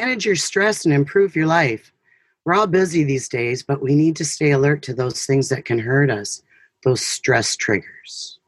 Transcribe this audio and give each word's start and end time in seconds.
manage 0.00 0.24
your 0.24 0.36
stress 0.36 0.84
and 0.84 0.94
improve 0.94 1.34
your 1.34 1.46
life. 1.46 1.92
We're 2.44 2.54
all 2.54 2.68
busy 2.68 3.02
these 3.02 3.28
days, 3.28 3.62
but 3.62 3.82
we 3.82 3.94
need 3.94 4.14
to 4.16 4.24
stay 4.24 4.52
alert 4.52 4.82
to 4.82 4.94
those 4.94 5.26
things 5.26 5.48
that 5.48 5.64
can 5.64 5.78
hurt 5.78 6.08
us, 6.10 6.42
those 6.84 7.00
stress 7.00 7.56
triggers. 7.56 8.38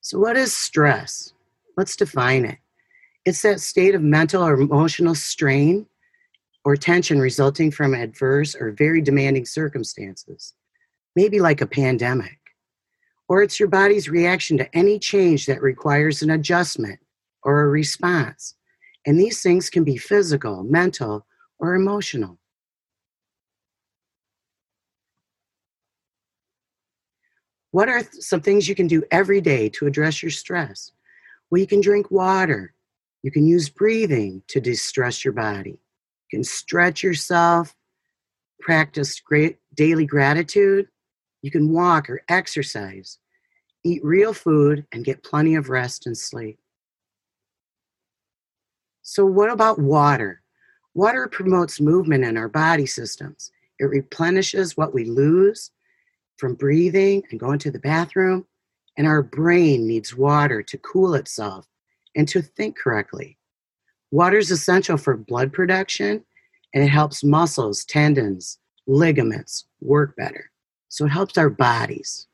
So, 0.00 0.18
what 0.18 0.36
is 0.36 0.56
stress? 0.56 1.32
Let's 1.76 1.96
define 1.96 2.44
it. 2.44 2.58
It's 3.24 3.42
that 3.42 3.60
state 3.60 3.94
of 3.94 4.02
mental 4.02 4.44
or 4.44 4.54
emotional 4.54 5.14
strain 5.14 5.86
or 6.64 6.76
tension 6.76 7.18
resulting 7.18 7.70
from 7.70 7.94
adverse 7.94 8.54
or 8.54 8.70
very 8.70 9.00
demanding 9.00 9.46
circumstances, 9.46 10.54
maybe 11.16 11.40
like 11.40 11.60
a 11.60 11.66
pandemic. 11.66 12.41
Or 13.28 13.42
it's 13.42 13.58
your 13.58 13.68
body's 13.68 14.08
reaction 14.08 14.58
to 14.58 14.76
any 14.76 14.98
change 14.98 15.46
that 15.46 15.62
requires 15.62 16.22
an 16.22 16.30
adjustment 16.30 17.00
or 17.42 17.62
a 17.62 17.68
response. 17.68 18.54
And 19.06 19.18
these 19.18 19.42
things 19.42 19.70
can 19.70 19.84
be 19.84 19.96
physical, 19.96 20.62
mental, 20.64 21.26
or 21.58 21.74
emotional. 21.74 22.38
What 27.72 27.88
are 27.88 28.02
some 28.20 28.42
things 28.42 28.68
you 28.68 28.74
can 28.74 28.86
do 28.86 29.02
every 29.10 29.40
day 29.40 29.70
to 29.70 29.86
address 29.86 30.22
your 30.22 30.30
stress? 30.30 30.92
Well, 31.50 31.60
you 31.60 31.66
can 31.66 31.80
drink 31.80 32.10
water. 32.10 32.74
You 33.22 33.30
can 33.30 33.46
use 33.46 33.70
breathing 33.70 34.42
to 34.48 34.60
distress 34.60 35.24
your 35.24 35.32
body. 35.32 35.78
You 36.30 36.38
can 36.38 36.44
stretch 36.44 37.02
yourself, 37.02 37.74
practice 38.60 39.20
great 39.20 39.58
daily 39.74 40.04
gratitude. 40.04 40.88
You 41.40 41.50
can 41.50 41.72
walk 41.72 42.10
or 42.10 42.22
exercise, 42.28 43.18
eat 43.84 44.04
real 44.04 44.32
food, 44.32 44.86
and 44.92 45.04
get 45.04 45.22
plenty 45.22 45.54
of 45.54 45.68
rest 45.68 46.06
and 46.06 46.16
sleep. 46.16 46.58
So, 49.02 49.26
what 49.26 49.50
about 49.50 49.78
water? 49.78 50.42
Water 50.94 51.26
promotes 51.26 51.80
movement 51.80 52.24
in 52.24 52.36
our 52.36 52.48
body 52.48 52.86
systems. 52.86 53.50
It 53.78 53.86
replenishes 53.86 54.76
what 54.76 54.94
we 54.94 55.04
lose 55.04 55.70
from 56.36 56.54
breathing 56.54 57.22
and 57.30 57.40
going 57.40 57.58
to 57.60 57.70
the 57.70 57.78
bathroom, 57.78 58.46
and 58.96 59.06
our 59.06 59.22
brain 59.22 59.86
needs 59.86 60.14
water 60.14 60.62
to 60.62 60.78
cool 60.78 61.14
itself 61.14 61.66
and 62.14 62.28
to 62.28 62.42
think 62.42 62.76
correctly. 62.76 63.38
Water 64.10 64.36
is 64.36 64.50
essential 64.50 64.98
for 64.98 65.16
blood 65.16 65.52
production 65.52 66.24
and 66.74 66.84
it 66.84 66.88
helps 66.88 67.24
muscles, 67.24 67.84
tendons, 67.84 68.58
ligaments 68.86 69.66
work 69.80 70.16
better. 70.16 70.50
So 70.88 71.06
it 71.06 71.10
helps 71.10 71.38
our 71.38 71.50
bodies. 71.50 72.26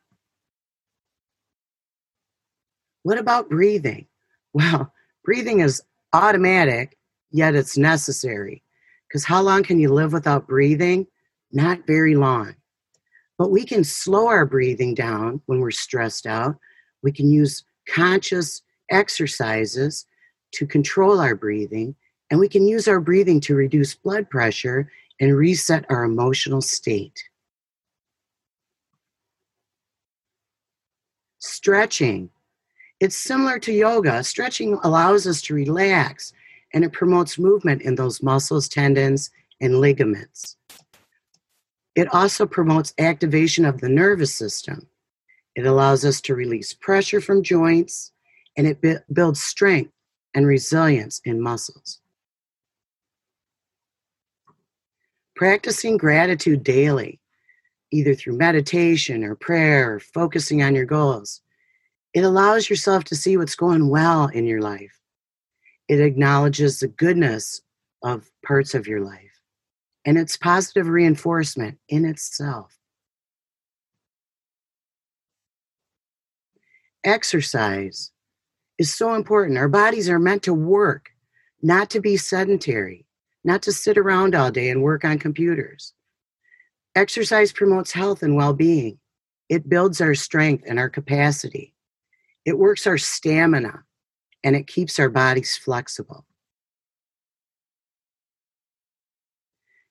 What 3.09 3.17
about 3.17 3.49
breathing? 3.49 4.07
Well, 4.53 4.93
breathing 5.25 5.61
is 5.61 5.83
automatic, 6.13 6.99
yet 7.31 7.55
it's 7.55 7.79
necessary. 7.79 8.63
Because 9.07 9.25
how 9.25 9.41
long 9.41 9.63
can 9.63 9.79
you 9.79 9.93
live 9.93 10.13
without 10.13 10.47
breathing? 10.47 11.07
Not 11.53 11.87
very 11.87 12.17
long. 12.17 12.55
But 13.39 13.51
we 13.51 13.65
can 13.65 13.85
slow 13.85 14.27
our 14.27 14.45
breathing 14.45 14.95
down 14.95 15.41
when 15.47 15.61
we're 15.61 15.71
stressed 15.71 16.27
out. 16.27 16.57
We 17.03 17.13
can 17.13 17.31
use 17.31 17.65
conscious 17.89 18.63
exercises 18.91 20.05
to 20.53 20.67
control 20.67 21.21
our 21.21 21.35
breathing, 21.35 21.95
and 22.31 22.41
we 22.41 22.49
can 22.49 22.67
use 22.67 22.89
our 22.89 23.01
breathing 23.01 23.41
to 23.43 23.55
reduce 23.55 23.95
blood 23.95 24.29
pressure 24.29 24.91
and 25.21 25.37
reset 25.37 25.87
our 25.89 26.05
emotional 26.05 26.61
state. 26.61 27.23
Stretching. 31.39 32.31
It's 33.01 33.17
similar 33.17 33.59
to 33.61 33.73
yoga. 33.73 34.25
Stretching 34.25 34.79
allows 34.83 35.27
us 35.27 35.41
to 35.43 35.55
relax 35.55 36.33
and 36.75 36.85
it 36.85 36.93
promotes 36.93 37.39
movement 37.39 37.83
in 37.83 37.95
those 37.95 38.23
muscles, 38.23 38.69
tendons, 38.69 39.31
and 39.61 39.81
ligaments. 39.81 40.57
It 41.95 42.13
also 42.13 42.47
promotes 42.47 42.95
activation 42.99 43.65
of 43.65 43.81
the 43.81 43.89
nervous 43.89 44.35
system. 44.35 44.89
It 45.55 45.67
allows 45.67 46.05
us 46.05 46.21
to 46.23 46.35
release 46.35 46.75
pressure 46.75 47.21
from 47.21 47.43
joints 47.43 48.13
and 48.57 48.67
it 48.67 48.81
builds 49.13 49.43
strength 49.43 49.93
and 50.35 50.47
resilience 50.47 51.21
in 51.25 51.41
muscles. 51.41 52.01
Practicing 55.35 55.97
gratitude 55.97 56.65
daily, 56.65 57.21
either 57.93 58.15
through 58.15 58.37
meditation 58.37 59.23
or 59.23 59.37
prayer 59.37 59.95
or 59.95 60.01
focusing 60.01 60.63
on 60.63 60.75
your 60.75 60.85
goals, 60.85 61.41
it 62.19 62.25
allows 62.25 62.69
yourself 62.69 63.05
to 63.05 63.15
see 63.15 63.37
what's 63.37 63.55
going 63.55 63.89
well 63.89 64.27
in 64.27 64.45
your 64.45 64.61
life. 64.61 65.01
It 65.89 66.01
acknowledges 66.01 66.81
the 66.81 66.89
goodness 66.89 67.63
of 68.03 68.29
parts 68.45 68.75
of 68.75 68.87
your 68.87 69.01
life 69.01 69.29
and 70.05 70.17
it's 70.17 70.37
positive 70.37 70.89
reinforcement 70.89 71.79
in 71.89 72.05
itself. 72.07 72.75
Exercise 77.05 78.11
is 78.79 78.93
so 78.93 79.15
important. 79.15 79.59
Our 79.59 79.69
bodies 79.69 80.09
are 80.09 80.19
meant 80.19 80.43
to 80.45 80.55
work, 80.55 81.11
not 81.63 81.91
to 81.91 82.01
be 82.01 82.17
sedentary, 82.17 83.07
not 83.45 83.63
to 83.63 83.73
sit 83.73 83.99
around 83.99 84.35
all 84.35 84.51
day 84.51 84.71
and 84.71 84.83
work 84.83 85.05
on 85.05 85.19
computers. 85.19 85.93
Exercise 86.95 87.53
promotes 87.53 87.93
health 87.93 88.23
and 88.23 88.35
well 88.35 88.55
being. 88.55 88.99
It 89.49 89.69
builds 89.69 90.01
our 90.01 90.15
strength 90.15 90.65
and 90.67 90.79
our 90.79 90.89
capacity. 90.89 91.75
It 92.49 92.59
works 92.59 92.87
our 92.87 92.99
stamina 92.99 93.85
and 94.43 94.57
it 94.57 94.67
keeps 94.67 94.99
our 94.99 95.11
bodies 95.11 95.57
flexible. 95.57 96.25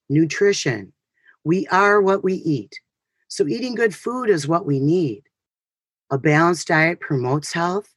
nutrition. 0.10 0.94
We 1.44 1.68
are 1.68 2.02
what 2.02 2.24
we 2.24 2.36
eat. 2.36 2.74
So, 3.28 3.48
eating 3.48 3.76
good 3.76 3.94
food 3.94 4.30
is 4.30 4.48
what 4.48 4.66
we 4.66 4.80
need. 4.80 5.24
A 6.10 6.18
balanced 6.18 6.68
diet 6.68 7.00
promotes 7.00 7.54
health, 7.54 7.94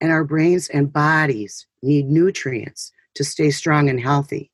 and 0.00 0.10
our 0.10 0.24
brains 0.24 0.68
and 0.68 0.92
bodies 0.92 1.66
need 1.82 2.06
nutrients 2.06 2.92
to 3.14 3.24
stay 3.24 3.50
strong 3.50 3.88
and 3.88 4.00
healthy 4.00 4.50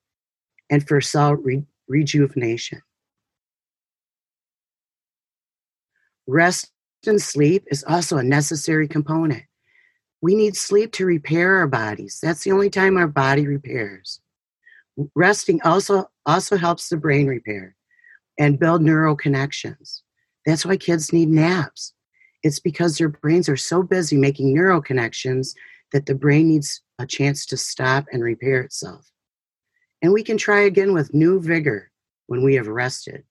and 0.71 0.87
for 0.87 1.01
cell 1.01 1.35
re- 1.35 1.65
rejuvenation. 1.89 2.83
Rest 6.27 6.71
sleep 7.05 7.65
is 7.71 7.85
also 7.85 8.19
a 8.19 8.23
necessary 8.23 8.87
component. 8.87 9.43
We 10.21 10.35
need 10.35 10.57
sleep 10.57 10.93
to 10.93 11.07
repair 11.07 11.57
our 11.57 11.67
bodies. 11.67 12.21
That's 12.23 12.45
the 12.45 12.53
only 12.53 12.71
time 12.71 12.97
our 12.97 13.09
body 13.09 13.47
repairs. 13.47 14.21
Resting 15.15 15.61
also 15.63 16.11
also 16.27 16.57
helps 16.57 16.89
the 16.89 16.97
brain 16.97 17.27
repair 17.27 17.75
and 18.39 18.59
build 18.59 18.83
neural 18.83 19.17
connections. 19.17 20.03
That's 20.47 20.65
why 20.65 20.77
kids 20.77 21.13
need 21.13 21.29
naps. 21.29 21.93
It's 22.43 22.61
because 22.61 22.99
their 22.99 23.09
brains 23.09 23.49
are 23.49 23.57
so 23.57 23.83
busy 23.83 24.17
making 24.17 24.53
neural 24.53 24.81
connections 24.83 25.55
that 25.93 26.07
the 26.07 26.15
brain 26.15 26.49
needs 26.49 26.83
a 26.99 27.07
chance 27.07 27.47
to 27.47 27.57
stop 27.57 28.07
and 28.13 28.23
repair 28.23 28.61
itself. 28.63 29.11
And 30.03 30.13
we 30.13 30.23
can 30.23 30.37
try 30.37 30.61
again 30.61 30.93
with 30.93 31.15
new 31.15 31.41
vigor 31.41 31.91
when 32.27 32.43
we 32.43 32.55
have 32.55 32.67
rested. 32.67 33.25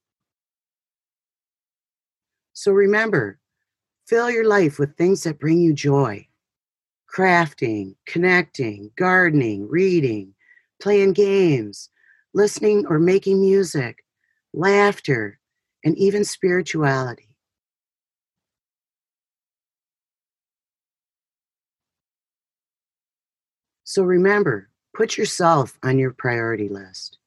So 2.53 2.71
remember, 2.71 3.39
fill 4.07 4.29
your 4.29 4.47
life 4.47 4.79
with 4.79 4.95
things 4.97 5.23
that 5.23 5.39
bring 5.39 5.59
you 5.59 5.73
joy 5.73 6.27
crafting, 7.13 7.95
connecting, 8.05 8.89
gardening, 8.95 9.67
reading, 9.67 10.33
playing 10.81 11.13
games, 11.13 11.89
listening 12.33 12.85
or 12.87 12.99
making 12.99 13.41
music, 13.41 14.03
laughter, 14.53 15.37
and 15.83 15.97
even 15.97 16.23
spirituality. 16.23 17.27
So 23.83 24.03
remember, 24.03 24.69
put 24.95 25.17
yourself 25.17 25.77
on 25.83 25.99
your 25.99 26.11
priority 26.11 26.69
list. 26.69 27.17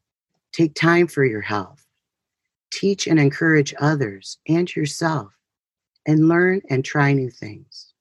Take 0.52 0.74
time 0.74 1.06
for 1.08 1.24
your 1.24 1.42
health. 1.42 1.84
Teach 2.72 3.06
and 3.06 3.20
encourage 3.20 3.74
others 3.78 4.38
and 4.48 4.74
yourself, 4.74 5.32
and 6.06 6.28
learn 6.28 6.62
and 6.70 6.84
try 6.84 7.12
new 7.14 7.30
things. 7.30 7.93